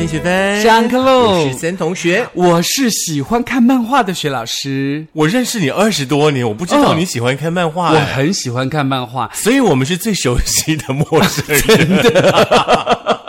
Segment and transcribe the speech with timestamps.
[0.00, 2.26] 森学分上课喽我是森同学。
[2.32, 9.30] 我是喜欢看漫画的雪老师，我认识你二十多年，我不知道嗯你喜欢看漫画、我哎很喜欢看漫画。
[9.34, 12.02] 所以我们是最熟悉的陌生人。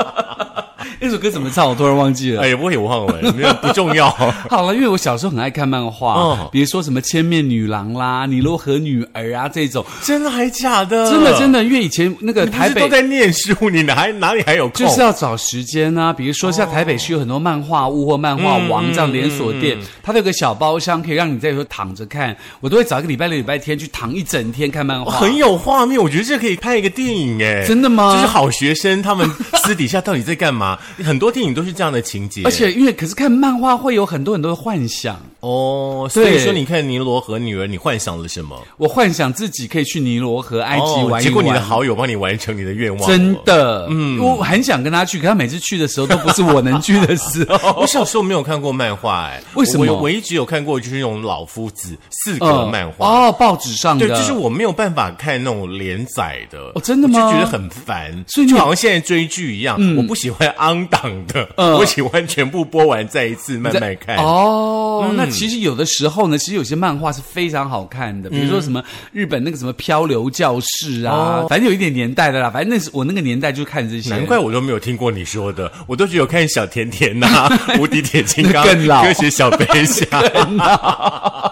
[1.03, 1.67] 那首歌怎么唱？
[1.67, 2.43] 我突然忘记了。
[2.43, 4.07] 哎呀，我也忘了，没有不重要。
[4.49, 11.09] 好了，因为我小时候很爱看漫画，哦比如说什么《千面女郎》啦、《尼罗河女儿》啊这种，真的还假的？
[11.09, 14.85] 真的真的，因为以前那个台北都在念书，你哪还哪里还有空？
[14.85, 22.37] 就是要找时间啊，比如说像台北市有很多漫画屋或漫画王这样连锁店，它都有个小包厢，可以让你在里头躺着看。
[22.59, 25.11] 我都会找一个礼拜六、礼拜天去躺一整天看漫画。
[25.11, 29.27] 哦很有画面，我觉得这可以拍一个电影哎，真的吗就是好学生他们
[29.63, 30.77] 私底下到底在干嘛？
[30.97, 38.55] 很多电影都是这样的情节，而且因为可是看漫画会有很多很多的幻想，哦，所以说你看《尼罗河女儿》，你幻想了什么？
[38.77, 41.19] 我幻想自己可以去尼罗河、埃及玩一玩。
[41.19, 43.35] 哦结果你的好友帮你完成你的愿望，真。
[43.43, 47.87] 的，嗯，我很想跟他去，可他每次去的时候都不是我能去的时候 我。
[47.87, 53.07] 小时候没有看过漫画，哎，为什么我我一直有看过就是那种老夫子四格漫画。
[53.07, 64.17] 哦，报纸上的，对，就是我没有办法看那种连载的，哦真的吗就觉得很烦，所以就好像现在追剧一样，我不喜欢 on 档的，嗯我喜欢全部播完再一次慢慢看。
[64.17, 71.47] 哦，那其实有的时候呢，其实有些漫画是非常好看的，比如说什么日本那个什么漂流教室啊，哦。
[71.49, 74.09] 反正有一点年代的啦，反正那是我那个年代就看这些。
[74.09, 79.03] 难怪我都没有听过你说的，我都只有看小甜甜呐、 无敌铁金刚、更老。
[79.03, 80.05] 科学小飞侠。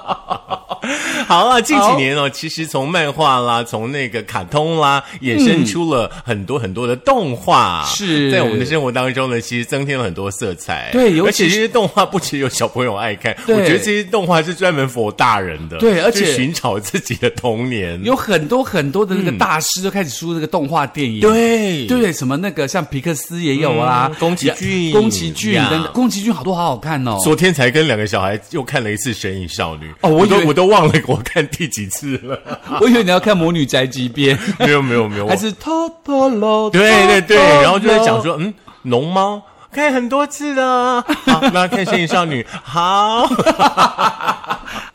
[1.29, 8.31] 好啊，近几年哦，其实从漫画啦，从那个卡通啦，衍生出了很多很多的动画，是。
[8.31, 10.89] 在我们的生活当中呢，其实增添了很多色彩。
[10.91, 18.03] 对尤而且其是动画不只有小朋友爱看，我觉得这些动画是专门 for 大人的，对而且寻找自己的童年。
[18.03, 21.85] 有很多很多的那个大师都开始出这个动画电影，对。
[21.85, 25.67] 对，什么那个像皮克斯也有啦嗯，宫崎骏宫崎骏呀。
[25.69, 27.19] 等等，宫崎骏好多好好看哦。
[27.23, 32.39] 昨天才跟两个小孩又看了一次《神隐少女》哦我都我都忘了我看第几次了。
[32.81, 36.69] 我以为你要看《魔女宅急便》，没有没有没有，还是偷偷喽？
[36.69, 38.53] 对对对，然后就在讲说，嗯，
[38.83, 39.41] 龙猫
[39.71, 43.27] 看很多次了，好，那看《身影少女》好，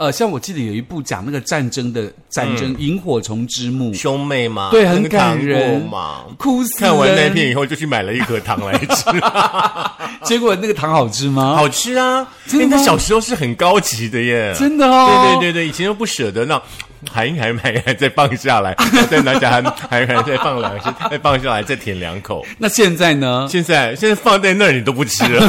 [0.05, 2.77] 呃，像我记得有一部讲那个战争的战争，嗯。
[2.79, 6.25] 萤火虫之墓》，兄妹嘛，对，很感人果嘛。
[6.37, 7.33] 哭死看完那人。
[7.33, 9.05] 片以后，就去买了一盒糖来吃，
[10.25, 11.57] 结果那个糖好吃吗？
[11.57, 12.27] 好吃啊！
[12.47, 12.67] 真的吗？
[12.67, 16.61] 因为他小时候是很高级的耶，真的哦，对对对对，以前都不舍得，那
[17.11, 18.75] 含一含含一含再放下来，
[19.11, 22.45] 再拿起来含含一含再放两次，再放下来再舔两口。
[22.59, 23.47] 那现在呢？
[23.51, 25.49] 现在现在放在那儿你都不吃了，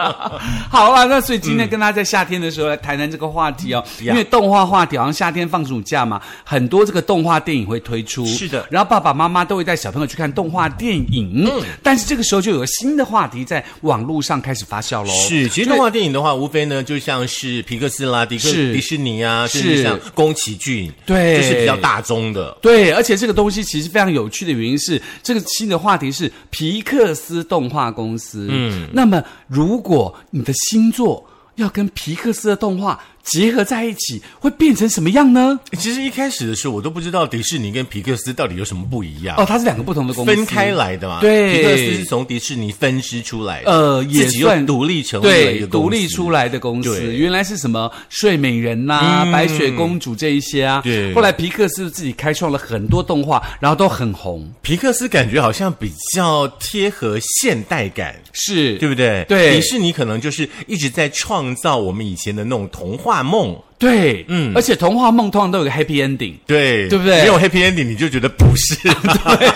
[0.70, 8.66] 好啊，那所以今天跟大家在夏天的时候来谈谈这个话题哦，嗯因为动画话题好像夏天放暑假嘛，很多这个动画电影会推出，是的。
[8.70, 18.72] 然后爸爸妈妈都会带小朋友去看动画电影，嗯，但是这个时候就有个新的话题在网络上开始发酵喽，是，其实动画电影的话，无非呢就像是皮克斯啦、迪克是。
[18.74, 19.76] 迪士尼啊，甚是。
[19.76, 20.73] 至像宫崎骏，
[21.06, 22.56] 对这是比较大宗的。
[22.62, 28.48] 对，而且这个东西其实非常有趣的原因是，这个新的话题是皮克斯动画公司。
[28.50, 31.24] 嗯，那么如果你的星座
[31.56, 35.58] 要跟皮克斯的动画结合在一起，会变成什么样呢？
[35.78, 39.36] 其实一开始的时候，我都不知道迪士尼跟皮克斯到底有什么不一样。
[39.38, 41.52] 哦，它是两个不同的公司，分开来的嘛，对。
[41.52, 49.32] 皮克斯是从迪士尼分支出来的，呃，也算独立成为了一个独立出来的公司，原来是什么睡美人呐、嗯。
[49.32, 50.80] 白雪公主这一些啊。
[50.82, 51.12] 对。
[51.14, 58.76] 后来皮克斯自己开创了很多动画，然后都很红，皮克斯感觉好像比较贴合现代感，是。
[58.78, 59.24] 对不对？
[59.28, 59.54] 对。
[59.54, 63.56] 迪士尼可能就是一直在创造我们以前的那种童话幻梦。
[63.84, 66.34] 对，嗯而且童话梦通常都有个 happy ending。
[66.46, 68.74] 对对不对没有 happy ending，你就觉得不是，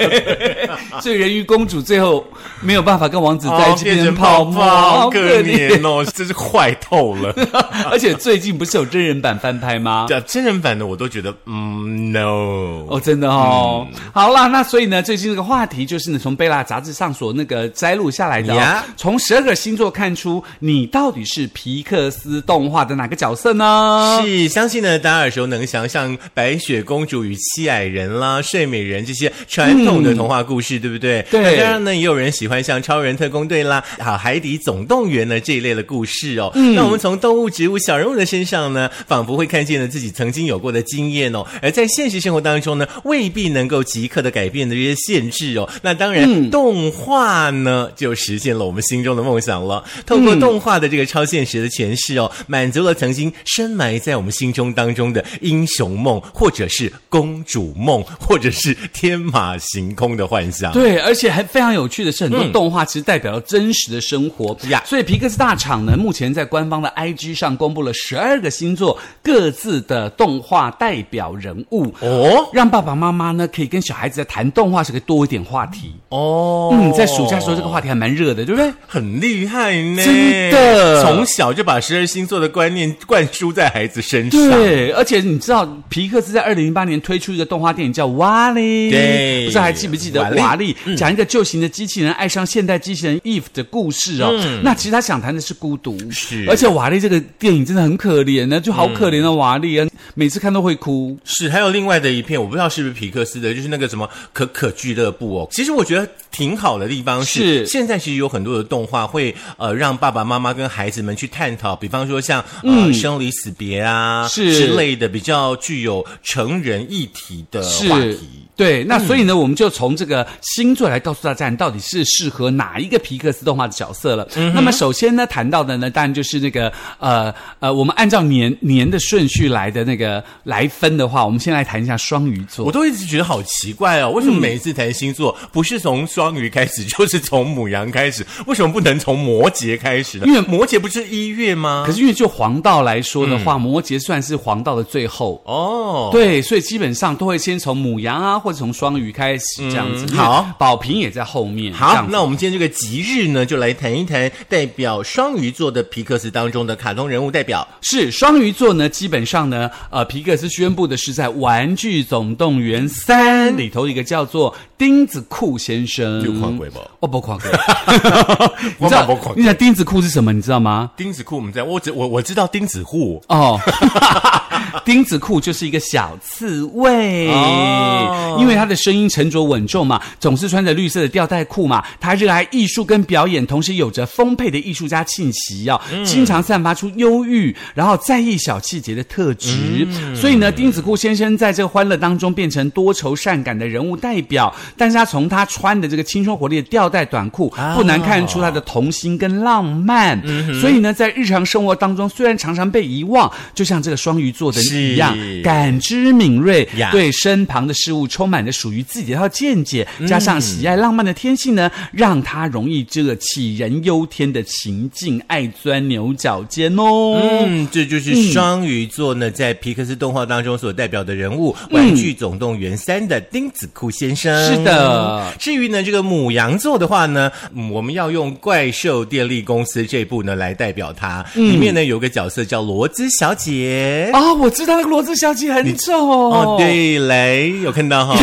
[1.01, 2.25] 所以人鱼公主最后
[2.61, 7.35] 没有办法跟王子在一起，哦变成成泡沫，好好可怜哦，真是坏透了。
[7.91, 10.07] 而且最近不是有真人版翻拍吗？
[10.09, 13.87] 对啊，真人版的我都觉得，嗯，no，哦，真的哦。
[13.91, 24.18] 嗯好啦，那所以呢，最近这个话题就是呢，从贝拉杂志上所那个摘录下来的、从十二个星座看出你到底是皮克斯动画的哪个角色呢？
[24.25, 31.25] 是，相信呢，大家耳熟能详，像白雪公主与七矮人啦、睡美人这些传统的童话故事，对不对？
[31.31, 36.51] 对那当然呢，也有人喜欢像超人特工队啦、好海底总动员呢这一类的故事哦。
[36.75, 45.69] 那我们从动物、植物、小人物的身上呢，仿佛会看见了自己曾经有过的经验哦，而在现实生活当中呢，未必能够即刻的改变的这些限制哦。
[45.83, 49.85] 那当然，动画呢，就实现了我们心中的梦想了。
[50.07, 60.73] 透过动画的这个超现实的诠释哦，满足了曾经深埋在在我们心中当中的英雄梦，或者是公主梦，或者是天马行空的幻想。
[60.73, 64.57] 对，而且还非常有趣的是，很多动画其实代表了真实的生活。
[64.71, 72.49] 呀所以皮克斯大厂呢，目前在官方的 IG 上公布了十二个星座各自的动画代表人物，哦？
[72.55, 75.93] 让爸爸妈妈呢可以跟小孩子在谈动画时可以多一点话题。
[76.09, 78.73] 哦，嗯，在暑假时候这个话题还蛮热的，对不对？
[78.87, 81.03] 很厉害呢，真的。
[81.03, 84.51] 从小就把十二星座的观念灌输在孩子身上。
[84.51, 90.23] 对，而且你知道皮克斯在二零零八年推出一个动画电影叫《瓦力》，对不知道还记不记得？
[90.37, 94.33] 瓦力讲一个旧型的机器人爱上现代机器人 Eve 的故事哦。
[94.63, 96.45] 那其实他想谈的是孤独，是。
[96.49, 101.19] 而且瓦力这个电影真的很可怜呢，就好可怜的瓦力啊，每次看都会哭。
[101.25, 105.49] 是，还有另外的一片，我不知道是不是皮克斯的，就是那个什么可可俱乐部哦。
[105.51, 107.67] 其实我觉得挺好的地方是，是。
[107.67, 124.29] 现在其实有很多的动画会呃让爸爸妈妈跟孩子们去探讨，比方说像呃、生离死别啊是之类的比较具有成人议题的话题。，对，那所以呢，我们就从这个星座来告诉大家，你到底是适合哪一个皮克斯动画的角色了。
[124.53, 132.73] 那么首先呢，谈到的呢，当然就是那个呃呃，我们按照年年的顺序来的那个来分的话，我们先来谈一下双鱼座我。
[132.73, 138.27] 都一直觉得好奇怪哦，为什么每一次谈星座不是从双鱼开始，就是从母羊开始？
[138.47, 140.25] 为什么不能从摩羯开始呢？
[140.27, 141.85] 因为摩羯不是一月吗？
[141.87, 145.41] 可是因为就黄道来说的话，摩羯算是黄道的最后。
[145.45, 150.07] 哦，对，所以基本上都会先从母羊啊，或者从双鱼开始这样子。
[150.11, 151.71] 嗯好，宝瓶也在后面。
[151.71, 157.67] 好那我们今天这个吉日呢，就来谈一谈代表双鱼座的皮克斯当中的卡通人物代表。
[157.83, 166.23] 是双鱼座呢，基本上呢，呃，皮克斯宣布的是在《玩具总动员三》里头一个叫做钉子裤先生。
[166.23, 167.51] 有狂鬼不哦，不狂鬼。
[168.63, 170.33] 你我知道你知道钉子裤是什么？
[170.33, 170.91] 你知道吗？
[170.97, 173.23] 钉子裤我们在，我只我我知道钉子户。
[173.29, 173.61] 哦，
[174.85, 181.85] 钉子裤就是一个小刺猬，哦因为他的声音沉着稳重嘛，总是穿着绿色的吊带裤嘛。
[182.01, 189.87] 他热爱艺术跟表演，同时有着丰沛的艺术家气息哦，经常散发出忧郁，然后在意小细节的特质。
[190.15, 194.55] 所以呢，钉子裤先生在这个欢乐当中变成多愁善感的人物代表。
[194.77, 200.21] 但是他从他穿的这个青春活力的吊带短裤，不难看出他的童心跟浪漫。
[200.61, 217.21] 所以呢，在日常生活当中，虽然常常被遗忘，就像这个双鱼座的是一样，感知敏锐，对身旁的事物充满着属于自己的一套见解，嗯加上喜爱浪漫的天性呢，让他容易这个杞人忧天的情境，爱钻牛角尖哦。
[217.23, 224.47] 嗯，这就是双鱼座呢，在皮克斯动画当中所代表的人物，玩具总动员三》的丁子库先生。
[224.47, 231.25] 是的至于呢，这个母羊座的话呢，嗯我们要用怪兽电力公司这部呢来代表它。
[231.35, 234.11] 里面呢有个角色叫罗兹小姐。
[234.13, 236.57] 啊，我知道那个罗志祥姐很丑哦，。
[236.59, 238.17] 对嘞，有看到哈。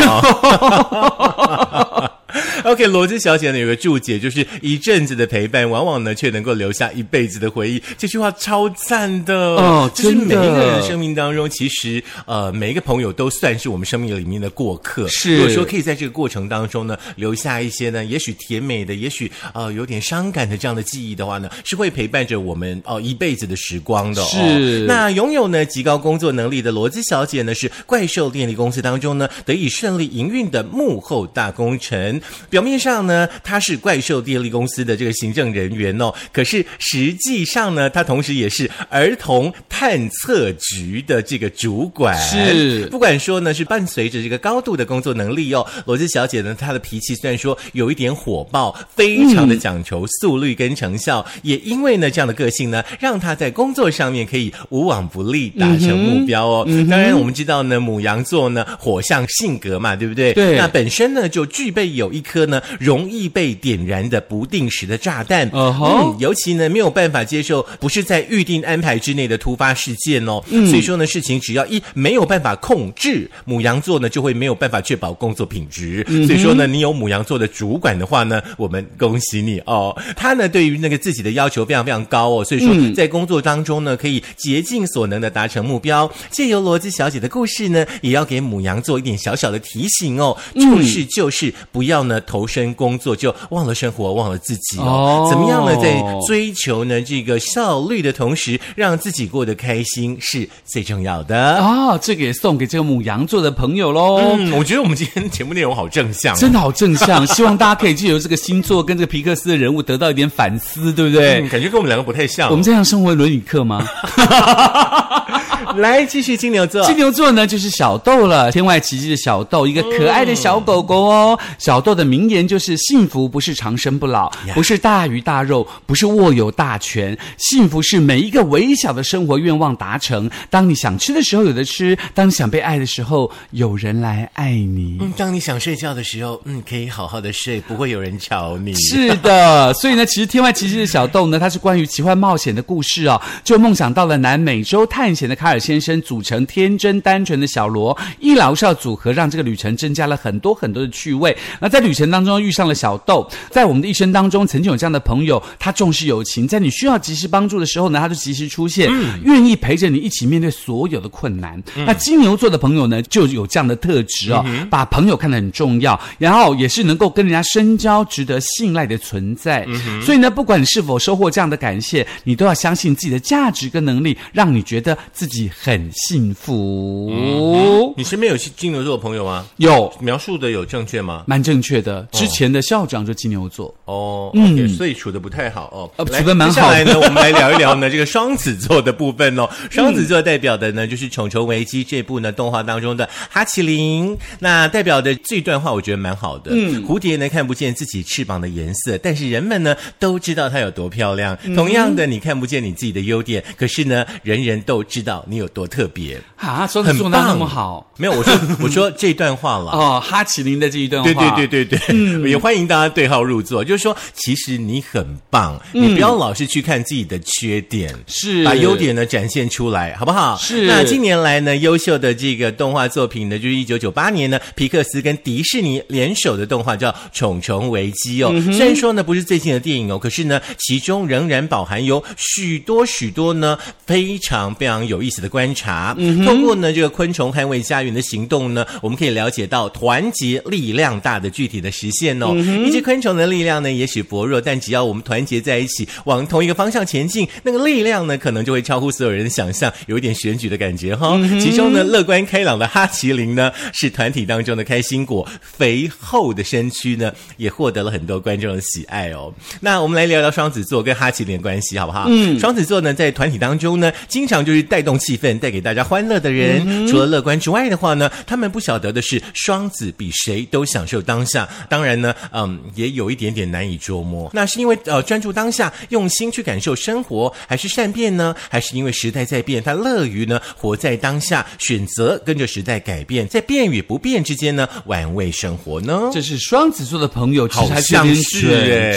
[2.76, 7.80] OK，罗兹小姐呢有个注解，就是一阵子的陪伴，往往呢却能够留下一辈子的回忆。
[7.96, 15.06] 这句话超赞的哦就是真的每一个人的生命当中，其实呃每一个朋友都算是我们生命里面的过客。
[15.06, 24.26] 是如果说可以在这个过程当中呢，留下一些呢，也许甜美的，也许呃有点伤感的这样的记忆的话呢，是会陪伴着我们哦、一辈子的时光的、哦。
[24.28, 32.20] 是那拥有呢极高工作能力的罗兹小姐呢，是怪兽电力公司当中呢得以顺利营运的幕后大功臣。
[32.56, 42.16] 表面上呢，他是怪兽电力公司的这个行政人员哦，可是实际上呢，他同时也是儿童探测局的这个主管。
[42.18, 56.66] 是不管说呢是伴随着这个高度的工作能力哦，罗兹小姐呢，她的脾气虽然说有一点火爆，非常的讲求速率跟成效，也因为呢这样的个性呢，让她在工作上面可以无往不利，达成目标哦。
[56.88, 60.32] 当然，我们知道呢，母羊座呢火象性格嘛，对不对？
[60.32, 65.48] 对那本身呢就具备有一颗呢容易被点燃的不定时的炸弹。
[65.54, 70.42] 嗯哼尤其呢没有办法接受不是在预定安排之内的突发事件哦。
[70.50, 76.04] 嗯所以说呢，事情只要一没有办法控制，母羊座呢就会没有办法确保工作品质。
[76.08, 79.96] 嗯所以说呢，你有母羊座的主管的话呢，我们恭喜你哦。
[80.16, 86.10] 他呢对于那个自己的要求非常非常高哦，所以说嗯在工作当中呢，可以竭尽所能的达成目标。
[86.30, 94.84] 借由罗兹小姐的故事呢，也要给母羊座一点小小的提醒哦，嗯就是就是不要呢投投身工作，就忘了生活，忘了自己哦。
[94.84, 95.74] 哦怎么样呢？
[95.82, 101.36] 在追求呢这个效率的同时，让自己过得开心是最重要的。
[101.56, 104.18] 啊，这个也送给这个母羊座的朋友喽。
[104.38, 111.40] 嗯，我觉得我们今天节目内容好正向哦，真的好正向， 希望大家可以借由这个星座跟这个皮克斯的人物得到一点反思，对不对？
[111.40, 112.50] 嗯，感觉跟我们两个不太像。
[112.50, 113.82] 我们这样生活伦理课吗？
[115.76, 121.38] 来继续金牛座，金牛座呢，就是小豆了，天外奇迹的小豆，一个可爱的小狗狗哦。
[121.58, 130.30] 小豆的名言就是：幸福不是长生不老，不是大鱼大肉，不是握有大权，幸福是每一个微小的生活愿望达成。
[130.48, 134.98] 当你想吃的时候有的吃，当你想被爱的时候有人来爱你。
[135.00, 138.74] 嗯，当你想睡觉的时候，嗯，可以好好的睡，不会有人吵你。
[138.74, 143.20] 是的， 所以呢，其实《天外奇迹的小豆》呢，它是关于奇幻冒险的故事哦。
[143.44, 151.36] 就梦想到了南美洲探险的卡尔先生，组成天真单纯的小罗，一老少组合，让这个旅程增加了很多很多的趣味。
[151.60, 158.90] 那在旅程当中遇上了小豆，在我们的一生当中，曾经有这样的朋友，他重视友情，在你需要及时帮助的时候呢，他就及时出现，
[159.22, 161.62] 愿意陪着你一起面对所有的困难。
[161.74, 169.66] 那金牛座的朋友呢，就有这样的特质哦，把朋友看得很重要，然后也是能够跟人家深交、值得信赖的存在。
[170.02, 177.94] 所以呢，不管你是否收获这样的感谢，你都要相信自己的价值跟能力，让你觉得自己很幸福。
[177.96, 179.44] 你身边有金牛座的朋友吗？
[179.56, 179.92] 有。
[180.00, 181.24] 描述的有正确吗？
[181.26, 185.90] 蛮正确的，之前的校长就金牛座，哦，嗯，所以处的不太好哦。
[185.96, 189.48] 呃处的蛮好接下来呢， 我们来聊一聊呢这个双子座的部分哦。
[189.70, 194.16] 双子座代表的呢就是《虫虫危机》这部呢动画当中的哈奇林。
[194.40, 196.50] 那代表的这段话我觉得蛮好的。
[196.54, 201.36] 嗯，蝴蝶呢看不见自己翅膀的颜色，但是人们呢都知道它有多漂亮。
[201.54, 206.20] 同样的，你看不见你自己的优点，可是呢人人都知道你有多特别。
[206.36, 209.70] 啊，双子座很棒哪有那么好没有，我说我说这段话了。
[209.76, 210.02] 哦。
[210.06, 213.64] 哈奇林的这一段话对对，对对对对，也欢迎大家对号入座。
[213.64, 220.36] 就是说，其实你很棒，你不要老是去看自己的缺点，是把优点呢展现出来，好不好？
[220.38, 228.32] 是那近年来呢，优秀的这个动画作品呢，就是一九九八年呢，皮克斯跟迪士尼联手的动画叫《虫虫危机》哦。
[228.52, 235.94] 虽然说呢不是最近的电影哦，可是呢其中仍然饱含有许多许多呢非常非常有意思的观察。
[235.98, 242.34] 嗯通过呢这个昆虫捍卫家园的行动呢，我们可以了解到团结力量大的具体的实现哦。
[242.64, 259.32] 一只昆虫的力量呢，也许薄弱，但只要我们团结在一起，往同一个方向前进，那个力量呢，可能就会超乎所有人的想象，有一点选举的感觉哈、其中呢，乐观开朗的哈麒麟呢，是团体当中的开心果，肥厚的身躯呢，也获得了很多观众的喜爱哦。
[259.60, 262.06] 那我们来聊聊双子座跟哈奇林的关系好不好？
[262.08, 266.86] 嗯，双子座呢，在团体当中呢，经常就是带动气氛，带给大家欢乐的人。
[266.88, 271.48] 除了乐观之外的话呢，他们不晓得的是，双子比谁都享受当下。
[271.68, 274.30] 当然呢，嗯，也有一点点难以捉摸。
[274.32, 278.34] 那是因为呃专注当下，用心去感受生活，还是善变呢？
[278.48, 286.10] 还是因为时代在变，他乐于呢活在当下，选择跟着时代改变，在变与不变之间呢玩味生活呢？
[286.12, 287.92] 这是双子座的朋友，其实好还是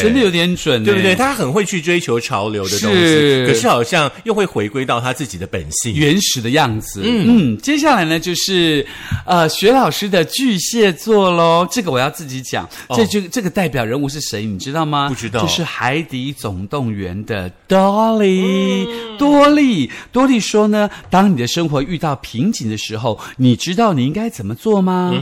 [0.01, 1.11] 真的有点准，对不对？
[1.11, 1.15] 哎？
[1.15, 5.93] 他很会去追求潮流的东西，可是好像又会回归到他自己的本性。
[5.93, 7.01] 原始的样子。
[7.03, 8.85] 嗯接下来呢就是
[9.25, 12.58] 呃学老师的巨蟹座喽，这个我要自己讲。
[12.95, 15.09] 这就这个代表人物是谁，你知道吗？
[15.09, 19.89] 不知道就是《海底总动员》的 Dolly、多莉。
[20.11, 25.13] 多莉说呢，当你的生活遇到瓶颈的时候，你知道你应该怎么做吗？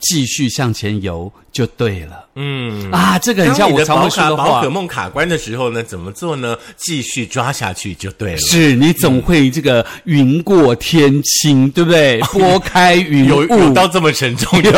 [0.00, 2.26] 继续向前游就对了。
[2.34, 2.90] 嗯。
[2.90, 4.68] 啊，这个很像我常会说的话宝可。
[4.68, 6.58] 梦卡关的时候呢，怎么做呢？
[6.76, 8.38] 继续抓下去就对了。
[8.38, 12.20] 是你总会这个云过天青，对不对？
[12.34, 13.72] 拨开云有有雾。
[13.72, 14.70] 到这么沉重的？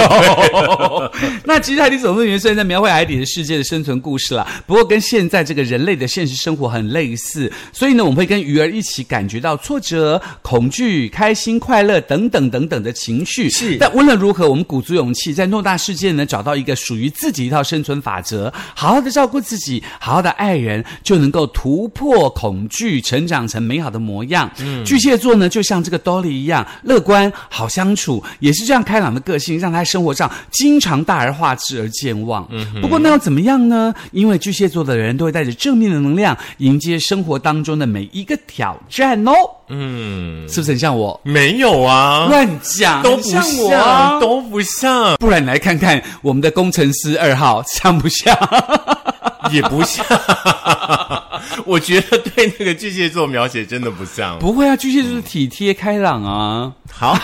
[1.44, 13.48] 那其实《海底总动员》虽然在描绘海底的世界的生存故事啦，不过跟现在这个人类的现实生活很类似，所以呢，我们会跟鱼儿一起感觉到挫折、恐惧、开心、快乐等等等等的情绪。
[13.48, 24.50] 是但无论如何，我们鼓足勇气，在偌大世界呢，找到一个属于自己一套生存法则，好好的照顾自己，好好的爱人，就能够突破恐惧，成长成美好的模样。
[24.58, 32.46] 嗯，巨蟹座呢，就像这个 Dolly 一样，乐观、好相处，也是这样开朗的个性，让他生活上经常大而化之而健忘。
[32.50, 33.94] 嗯，不过那要怎么样呢？
[34.10, 39.32] 因为巨蟹座的人都会带着正面的能量，迎接生活当中的每一个挑战哦。
[39.68, 41.18] 嗯，是不是很像我？
[41.22, 48.36] 没有啊，乱讲，都不很像我啊都不像，不然你来看看我们的工程师二号像不像？
[49.52, 50.04] 也不像。
[51.66, 54.38] 我觉得对那个巨蟹座描写真的不像。
[54.38, 56.72] 不会啊，巨蟹就是体贴开朗啊。
[56.90, 57.18] 好，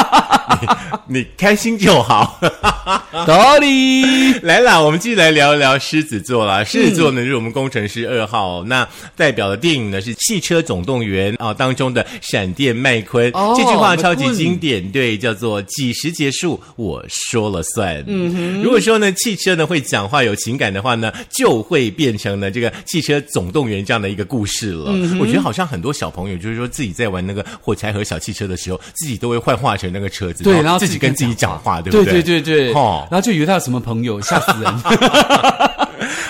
[1.08, 2.38] 你开心就好。
[3.26, 4.32] 道理。
[4.42, 6.62] 来啦，我们继续来聊一聊狮子座啦。
[6.62, 13.30] 狮子座呢，就是我们工程师二号，那代表的电影呢是《汽车总动员》啊当中的闪电麦昆。
[13.32, 18.02] 哦这句话超级经典，对，叫做“几时结束，我说了算”。
[18.06, 24.92] 嗯哼，如果说呢，汽车呢会讲话、有情感的话呢，就会变成呢这个《汽车总动员》这样的一个故事了。
[25.20, 32.22] 我觉得好像很多小朋友就是说自己在玩那个火柴盒小汽车的时候，自己都会幻化成那个车子，对，然后自己跟自己讲话，对对不对？
[32.22, 34.72] 对对对，哦然后就以为他有什么朋友，吓死人。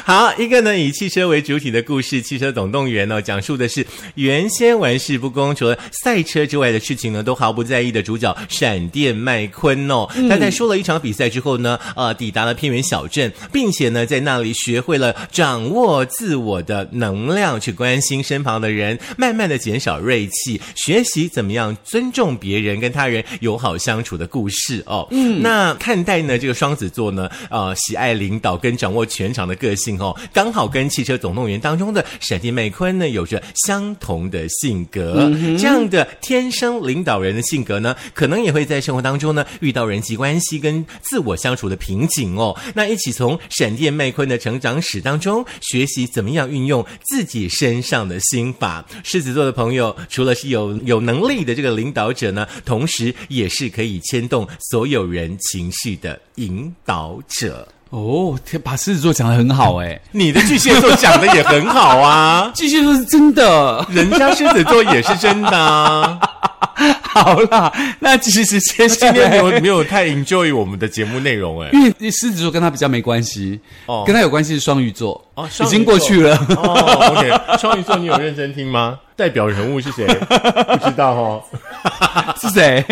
[0.05, 10.09] 好，一个呢以汽车为主体的故事，《汽车总动员》呢，讲述的是原先玩世不恭，除了赛车之外的事情呢，都毫不在意的主角闪电麦昆哦。
[10.29, 25.07] 他在输了一场比赛之后呢，呃，抵达了偏远小镇，并且呢，在那里学会了掌握自我的能量，去关心身旁的人，慢慢的减少锐气，学习怎么样尊重别人，跟他人友好相处的故事哦。
[25.11, 35.31] 嗯，那看待呢这个双子座呢，呃，喜爱领导跟掌握全场的个性哦，刚好跟《汽车总动员》当中的闪电麦昆呢有着相同的性格。
[35.59, 42.59] 这样的天生领导人的性格呢，可能也会在生活当中呢遇到人际关系跟自我相处的瓶颈哦。
[42.75, 48.85] 那一起从闪电麦昆的成长史当中学习怎么样运用自己身上的心法。
[49.05, 57.67] 狮子座的朋友，除了是有有能力的这个领导者呢，同时也是可以牵动所有人情绪的引导者。
[57.91, 63.85] 哦，天，把狮子座讲的很好哎，你的巨蟹座讲的也很好啊， 巨蟹座是真的。
[63.91, 66.19] 人家狮子座也是真的啊。
[67.03, 71.69] 好啦，那其实接下今天没，有没有太 enjoy 我们的节目内容哎。
[71.73, 76.37] 因为狮子座跟他比较没关系，哦跟他有关系是双鱼座，已哦已经过去了。
[76.57, 78.99] 哦，OK，双鱼座你有认真听吗？
[79.17, 80.07] 代表人物是谁？
[80.07, 81.43] 不知道哦。
[82.41, 82.85] 是谁？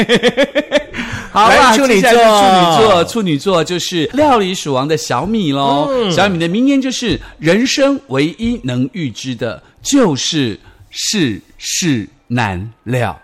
[1.31, 5.87] 好啦，来处女座处女座，处女座就是料理鼠王的小米喽。
[5.91, 10.59] 嗯小米的名言就是：人生唯一能预知的，就是
[10.91, 13.19] 世事难料。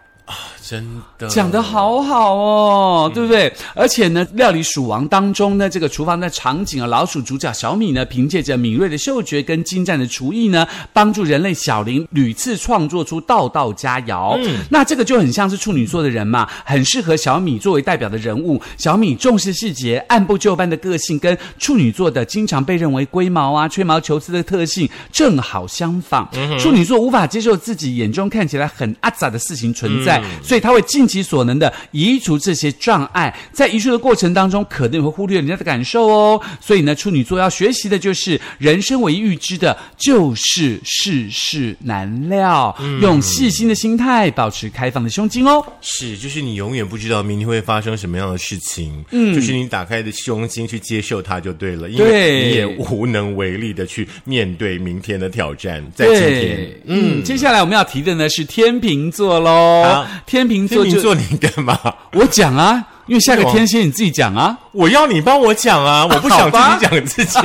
[0.75, 3.53] 真的讲得好好哦，对不对？
[3.77, 14.37] 而且呢，料理鼠王当中呢，这个厨房的场景啊，老鼠主角小米呢，凭借着敏锐的嗅觉跟精湛的厨艺呢，帮助人类小林屡次创作出道道佳肴。
[14.43, 18.61] 嗯，那这个就很像是处女座的人嘛，很适合小米作为代表的人物。
[18.77, 26.29] 小米重视细节、按部就班的个性，跟处女座的经常被认为龟毛啊、吹毛求疵的特性正好相反。
[26.59, 33.37] 处女座无法接受自己眼中看起来很阿杂的事情存在，所以他会尽其所能的移除这些障碍。
[33.53, 36.41] 在移除的过程当中，可能也会忽略人家的感受哦。
[36.59, 45.63] 所以呢，处女座要学习的就是人生唯一预知的，就是世事难料，用细心的心态，保持开放的胸襟哦。
[45.83, 60.07] 是，就是你永远不知道明天会发生什么样的事情，嗯，就是你打开的胸襟去接受它就对了，因为你也无能为力的去面对明天的挑战，在今天对，，嗯，接下来我们要提的呢是天秤座喽好。
[60.49, 61.79] 天秤座就天秤座你干嘛？
[62.15, 64.57] 我讲啊，因为下个天蝎你自己讲啊。
[64.73, 67.39] 我要你帮我讲啊，我不想自己讲自己。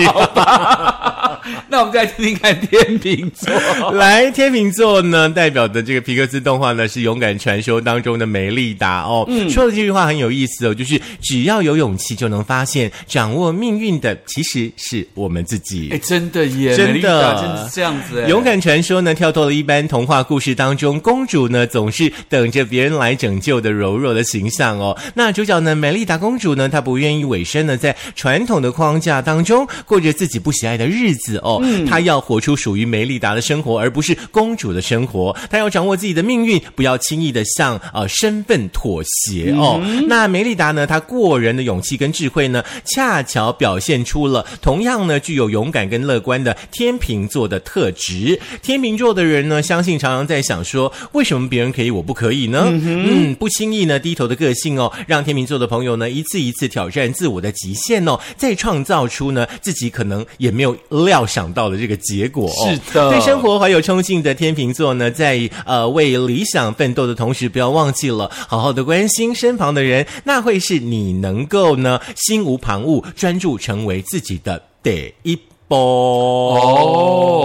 [1.70, 3.92] 那我们再听听看天秤座。
[3.94, 9.26] 来，天秤座呢，代表的这个皮克斯动画呢是《勇敢传说》当中的梅丽达哦。
[9.28, 15.90] 嗯说的这句话很有意思哦，就是只要有勇气，就能发现掌握命运的其实是我们自己。
[15.92, 18.28] 哎，真的耶，真的真的是这样子哎。
[18.28, 24.98] 勇敢传说呢，跳脱了一般童话故事当中公主呢总是等着别人来拯救的柔弱的形象哦。
[25.16, 31.62] 那主角呢，美丽达公主呢，她不愿意委身呢在传统的框架当中过着自己不喜爱的日子哦。
[31.88, 35.36] 她要活出属于梅丽达的生活，而不是公主的生活。
[35.50, 39.82] 她要掌握自己的命运，不要轻易的向呃身份妥协哦。
[40.08, 48.40] 那梅丽达呢，她过人的勇气跟智慧呢，恰巧表现出了同样呢具有勇敢跟乐观的天秤座的特质。
[48.62, 52.68] 天秤座的人呢，相信常常在想说，为什么别人可以，我不可以呢？
[52.72, 62.70] 嗯不轻易呢低头的个性哦，让天秤座的朋友呢一次一次挑战自我的极限哦，再创造出呢自己可能也没有料想到的这个结果哦。
[62.70, 75.49] 是的对生活怀有冲劲的天秤座呢，在呃为理想奋斗的同时，不要忘记了好好的关心身旁的人，那会是你能够呢心无旁骛，专注成为自己的第一步。
[75.70, 77.38] 哦，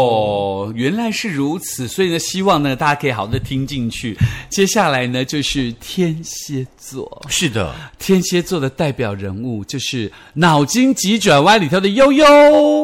[0.74, 4.16] 原来是如此，所以呢，希望呢大家可以好好的听进去。
[4.48, 12.26] 接下来呢就是天蝎座，是的，天蝎座的代表人物就是《脑筋急转弯》里头的悠悠。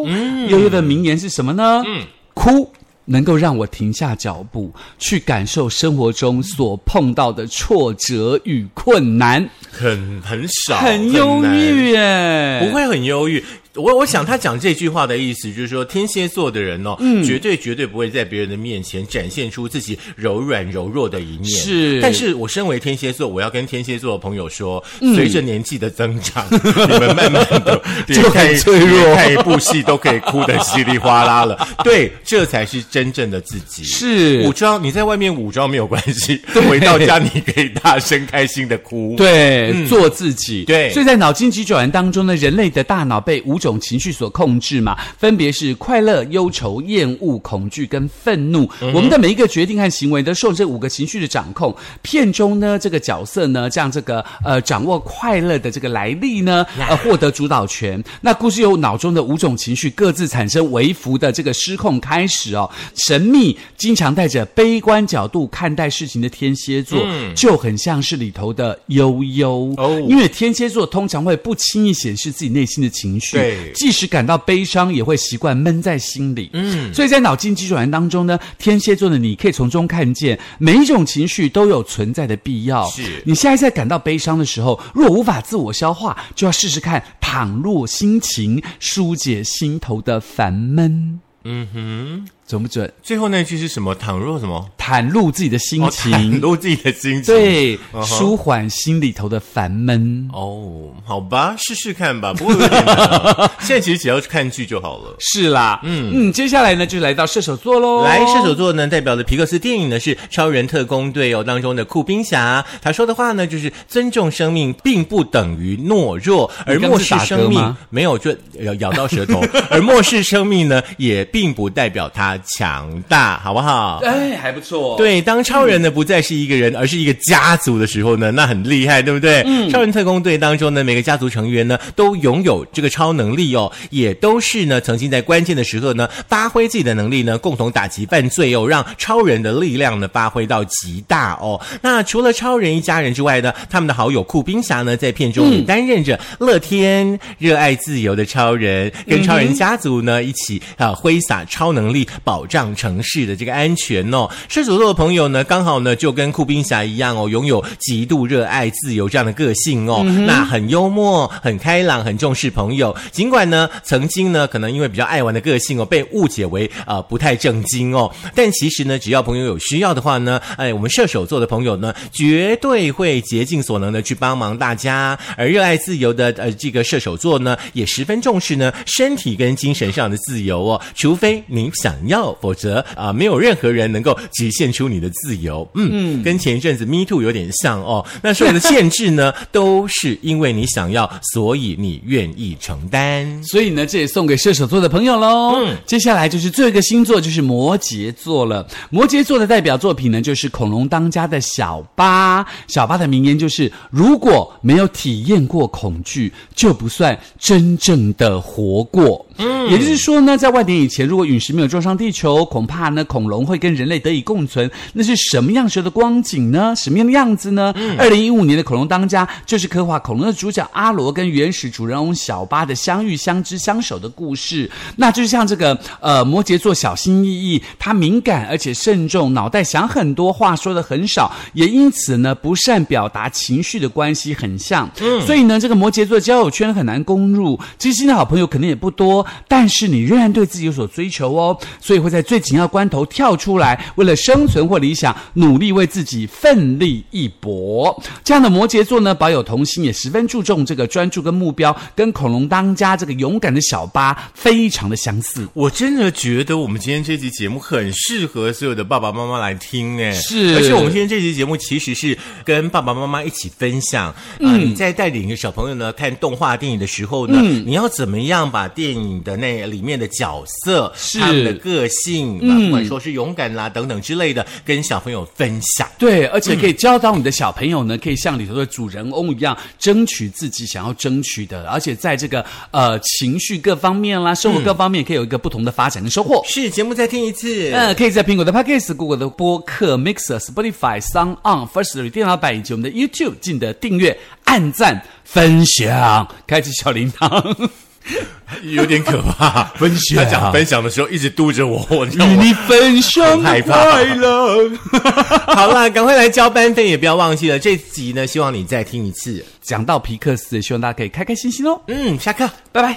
[0.06, 1.82] 嗯，悠悠的名言是什么呢？
[1.86, 2.70] 嗯，哭
[3.06, 12.60] 能够让我停下脚步，去感受生活中所碰到的挫折与困难，很很少，很忧难郁耶。
[12.62, 13.42] 不会很忧郁。
[13.76, 21.44] 我我想他讲这句话的意思就是说，天蝎座的人哦，嗯绝对绝对不会在别人的面前展现出自己柔软柔弱的一面。
[21.44, 27.80] 是但是我身为天蝎座，我要跟天蝎座的朋友说，嗯随着年纪的增长， 你们慢慢的
[28.12, 31.56] 就很脆弱连看一部戏都可以哭得稀里哗啦了。
[31.84, 33.84] 对，这才是真正的自己。
[33.84, 39.14] 是武装，你在外面武装没有关系，回到家你可以大声开心的哭。
[39.16, 40.64] 对，做自己。
[40.64, 48.68] 对所以在脑筋急转弯当中呢，人类的大脑被五种情绪所控制嘛，分别是快乐、忧愁、厌恶、恐惧跟愤怒。
[48.92, 51.72] 我们的每一个决定和行为都受这五个情绪的掌控。
[52.02, 58.02] 片中呢，这个角色呢，将这个呃掌握快乐的这个来历呢，呃获得主导权。
[58.22, 62.68] 那故事由脑中的五种情绪各自产生微幅的这个失控开始哦。
[62.94, 66.98] 神秘、经常带着悲观角度看待事情的天蝎座，
[67.36, 76.50] 就很像是里头的悠悠哦因为天蝎座通常会不轻易显示自己内心的情绪，对即使感到悲伤，也会习惯闷在心里。
[76.52, 82.88] 嗯，所以在脑筋急转弯当中呢，天蝎座的你可以从中看见每一种情绪都有存在的必要。
[82.90, 91.20] 是你现在在感到悲伤的时候，若无法自我消化，就要试试看躺入心情，疏解心头的烦闷。
[91.44, 92.92] 嗯哼，准不准？
[93.02, 93.94] 最后那句是什么？
[93.94, 94.68] 倘若什么？
[94.76, 97.32] 袒露自己的心哦情，袒露自己的心情。
[97.32, 100.28] 对，嗯舒缓心里头的烦闷。
[100.32, 102.32] 哦，好吧，试试看吧。
[102.34, 103.52] 不过有点难啊。
[103.60, 105.14] 现在其实只要看剧就好了。
[105.20, 108.02] 是啦，嗯嗯，接下来呢，就来到射手座喽。
[108.02, 124.00] 来，射手座呢，代表的皮克斯电影呢是《超人特工队》哦当中的酷冰侠，他说的话呢就是尊重生命并不等于懦弱，而漠视生命没有就咬咬到舌头， 而漠视生命呢也并不代表他强大，好不好？
[124.04, 129.42] 哎，还不错。，对，当超人呢不再是一个人，而是一个家族的时候呢，那很厉害，对不对？
[129.46, 141.60] 嗯，超人特工队当中呢，每个家族成员呢都拥有这个超能力哦，也都是呢曾经在关键的时刻呢发挥自己的能力呢，共同打击犯罪哦，让超人的力量呢发挥到极大哦。
[141.82, 154.28] 那除了超人一家人之外呢，他们的好友酷冰侠呢，在片中也担任着乐天、热爱自由的超人，跟超人家族呢一起啊挥洒超能力，保障城市的这个安全哦。
[154.48, 160.02] 射手座的朋友呢，刚好呢就跟酷冰侠一样哦，拥有极度热爱自由这样的个性哦。
[160.26, 162.94] 那很幽默、很开朗、很重视朋友。
[163.10, 175.18] 尽管呢曾经呢可能因为比较爱玩的个性哦，被误解为呃不太正经哦，但其实呢，只要朋友有需要的话呢，哎，我们射手座的朋友呢，绝对会竭尽所能的去帮忙大家。
[175.36, 185.68] 而热爱自由的呃这个射手座呢，也十分重视呢身体跟精神上的自由哦，除非你想要，否则啊、没有任何人能够局限出你的自由。
[185.74, 188.04] 嗯嗯，跟前一阵子 Me Too 有点像哦。
[188.22, 193.42] 那所有的限制呢， 都是因为你想要，所以你愿意承担。
[193.44, 195.54] 所以呢，这也送给射手座的朋友喽。
[195.56, 198.66] 嗯，接下来就是最后一个星座，就是摩羯座了。
[198.90, 202.46] 摩羯座的代表作品呢，就是恐龙当家的小巴。
[202.66, 209.24] 小巴的名言就是：如果没有体验过恐惧，就不算真正的活过。
[209.38, 214.70] 嗯，也就是说呢，在万年以前，如果陨石没有撞上地球，恐怕呢，恐龙会跟人类得以共存。
[214.92, 216.74] 那是什么样时候的光景呢？
[216.76, 217.74] 什么样的样子呢？
[217.98, 224.70] 二零一五年的《恐龙当家》就是刻画恐龙的主角阿罗跟原始主人翁小巴的相遇、相知、相守的故事。
[224.96, 234.90] 那就像这个呃摩羯座小心翼翼，他敏感而且慎重，脑袋想很多，话说的很少，也因此呢不善表达情绪的关系很像。
[235.00, 241.58] 嗯，所以呢，这个摩羯座交友圈很难攻入，知心的好朋友可能也不多，但是你仍然对自己有所追求哦，
[241.90, 248.00] 所以会在最紧要关头跳出来，为了生存或理想，努力为自己奋力一搏。
[248.22, 255.48] 这样的摩羯座呢，保有童心，也十分注重这个专注跟目标，跟恐龙当家这个勇敢的小巴非常的相似。
[255.52, 260.54] 我真的觉得我们今天这期节目很适合所有的爸爸妈妈来听，哎，是。
[260.54, 271.18] 而且我们今天这期节目其实是跟爸爸妈妈一起分享，啊、嗯你在带领小朋友呢看动画电影的时候呢，你要怎么样把电影的那里面的角色、是。
[271.18, 275.88] 他们的个性，嗯，不管说是勇敢啦等等之类的，跟小朋友分享。
[275.98, 286.42] 对，而且可以教导你的小朋友呢，可以像里头的主人翁一样，争取自己想要争取的，而且在这个呃情绪各方面啦，生活各方面，可以有一个不同的发展跟收获。
[286.46, 297.89] 是节目再听一次，嗯，可以在苹果的 Podcast、Google 的播客、Mixer、Spotify、Sound On、First Story 电脑版以及我们的 YouTube，记得订阅、按赞、分享、开启小铃铛。
[298.62, 299.64] 有点可怕。
[299.76, 304.70] 分享他讲分享的时候一直嘟着我，我与你分享快乐。
[305.54, 307.58] 好啦，赶快来交班费，也不要忘记了。
[307.58, 309.44] 这集呢，希望你再听一次。
[309.62, 311.80] 讲到皮克斯，希望大家可以开开心心哦。
[311.86, 312.48] 嗯，下课。
[312.72, 312.96] 拜拜。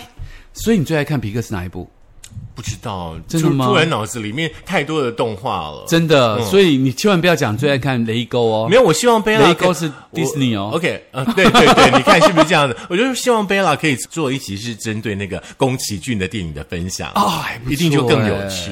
[0.53, 1.89] 所以你最爱看皮克斯哪一部？
[2.55, 5.85] 不知道，真的吗突突然脑子里面太多的动画了。
[5.87, 8.67] 真的，所以你千万不要讲最爱看雷勾哦。
[8.69, 12.75] 没有，我希望贝拉雷勾是 Disney 哦 OK，呃，对对对，你看是不是这样的？
[12.89, 18.71] 我就希望贝拉可以做一集是针对那个宫崎骏的电影的分享啊一定就更有哎趣。